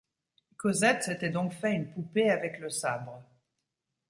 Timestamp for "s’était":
1.03-1.29